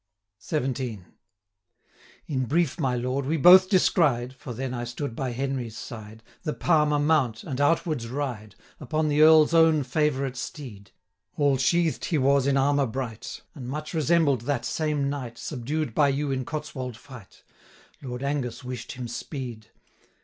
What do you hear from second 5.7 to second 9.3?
side) The Palmer mount, and outwards ride, Upon the